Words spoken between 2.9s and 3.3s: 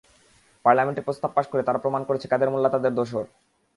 দোসর।